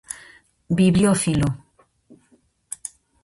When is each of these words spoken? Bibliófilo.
Bibliófilo. 0.77 1.47